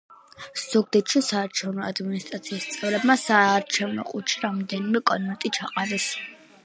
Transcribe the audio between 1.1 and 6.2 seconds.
საარჩევნო ადმინისტრაციის წევრებმა საარჩევნო ყუთში რამდენიმე კონვერტი ჩაყარეს.